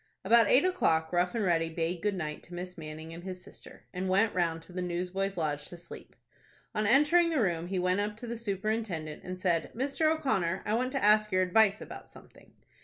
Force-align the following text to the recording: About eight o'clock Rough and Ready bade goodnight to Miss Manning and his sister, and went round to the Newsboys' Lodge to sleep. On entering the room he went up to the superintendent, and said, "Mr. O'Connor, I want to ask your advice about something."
About 0.25 0.49
eight 0.49 0.65
o'clock 0.65 1.13
Rough 1.13 1.35
and 1.35 1.43
Ready 1.43 1.69
bade 1.69 2.01
goodnight 2.01 2.41
to 2.45 2.55
Miss 2.55 2.75
Manning 2.75 3.13
and 3.13 3.23
his 3.23 3.43
sister, 3.43 3.83
and 3.93 4.09
went 4.09 4.33
round 4.33 4.63
to 4.63 4.73
the 4.73 4.81
Newsboys' 4.81 5.37
Lodge 5.37 5.67
to 5.67 5.77
sleep. 5.77 6.15
On 6.73 6.87
entering 6.87 7.29
the 7.29 7.39
room 7.39 7.67
he 7.67 7.77
went 7.77 7.99
up 7.99 8.17
to 8.17 8.25
the 8.25 8.35
superintendent, 8.35 9.21
and 9.23 9.39
said, 9.39 9.71
"Mr. 9.75 10.09
O'Connor, 10.11 10.63
I 10.65 10.73
want 10.73 10.91
to 10.93 11.03
ask 11.03 11.31
your 11.31 11.43
advice 11.43 11.81
about 11.81 12.09
something." 12.09 12.51